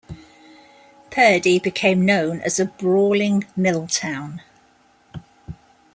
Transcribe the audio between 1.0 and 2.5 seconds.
Purdy became known